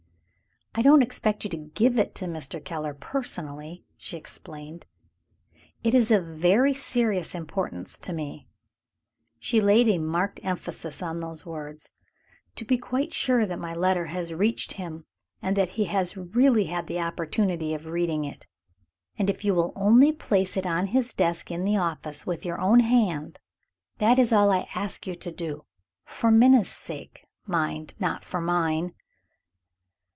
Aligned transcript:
"I 0.73 0.81
don't 0.81 1.01
expect 1.03 1.43
you 1.43 1.49
to 1.49 1.57
give 1.57 1.99
it 1.99 2.15
to 2.15 2.25
Mr. 2.27 2.63
Keller 2.63 2.93
personally," 2.93 3.83
she 3.97 4.15
explained. 4.15 4.85
"It 5.83 5.93
is 5.93 6.11
of 6.11 6.23
very 6.25 6.73
serious 6.73 7.35
importance 7.35 7.97
to 7.97 8.13
me" 8.13 8.47
(she 9.37 9.59
laid 9.59 9.89
a 9.89 9.97
marked 9.97 10.39
emphasis 10.43 11.03
on 11.03 11.19
those 11.19 11.45
words) 11.45 11.89
"to 12.55 12.63
be 12.63 12.77
quite 12.77 13.11
sure 13.13 13.45
that 13.45 13.59
my 13.59 13.73
letter 13.75 14.05
has 14.05 14.33
reached 14.33 14.73
him, 14.75 15.03
and 15.41 15.57
that 15.57 15.71
he 15.71 15.83
has 15.85 16.15
really 16.15 16.67
had 16.67 16.87
the 16.87 17.01
opportunity 17.01 17.73
of 17.73 17.87
reading 17.87 18.23
it. 18.23 18.47
If 19.17 19.43
you 19.43 19.53
will 19.53 19.73
only 19.75 20.13
place 20.13 20.55
it 20.55 20.65
on 20.65 20.87
his 20.87 21.13
desk 21.13 21.51
in 21.51 21.65
the 21.65 21.75
office, 21.75 22.25
with 22.25 22.45
your 22.45 22.61
own 22.61 22.79
hand, 22.79 23.41
that 23.97 24.17
is 24.17 24.31
all 24.31 24.49
I 24.51 24.69
ask 24.73 25.05
you 25.05 25.15
to 25.15 25.33
do. 25.33 25.65
For 26.05 26.31
Minna's 26.31 26.69
sake, 26.71 27.27
mind; 27.45 27.93
not 27.99 28.23
for 28.23 28.39
mine!" 28.39 28.93